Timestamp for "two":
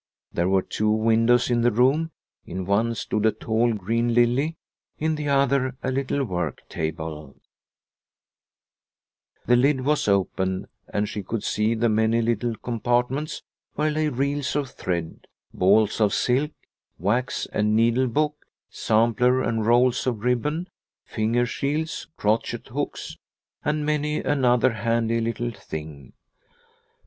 0.63-0.89